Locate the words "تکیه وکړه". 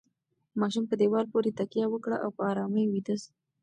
1.59-2.17